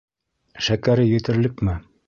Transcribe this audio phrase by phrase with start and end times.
[0.69, 1.81] Шәкәре етерлекме?